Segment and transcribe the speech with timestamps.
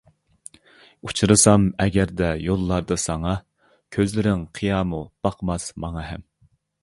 [1.07, 3.35] ئۇچرىسام ئەگەردە يوللاردا ساڭا،
[3.97, 6.27] كۆزلىرىڭ قىيامۇ باقماس ماڭا ھەم.